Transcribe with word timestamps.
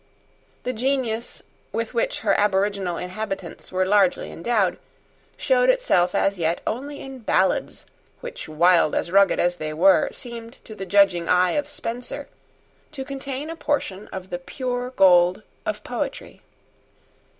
The 0.63 0.73
genius, 0.73 1.43
with 1.71 1.93
which 1.93 2.21
her 2.21 2.33
aboriginal 2.33 2.97
inhabitants 2.97 3.71
were 3.71 3.85
largely 3.85 4.31
endowed' 4.31 4.79
showed 5.37 5.69
itself 5.69 6.15
as 6.15 6.39
yet 6.39 6.59
only 6.65 7.01
in 7.01 7.19
ballads 7.19 7.85
which 8.19 8.49
wild 8.49 8.95
and 8.95 9.09
rugged 9.09 9.39
as 9.39 9.57
they 9.57 9.73
were, 9.75 10.09
seemed 10.11 10.53
to 10.65 10.73
the 10.73 10.87
judging 10.87 11.29
eye 11.29 11.51
of 11.51 11.67
Spenser 11.67 12.27
to 12.91 13.05
contain 13.05 13.51
a 13.51 13.55
portion 13.55 14.07
of 14.07 14.31
the 14.31 14.39
pure 14.39 14.89
gold 14.89 15.43
of 15.67 15.83
poetry. 15.83 16.41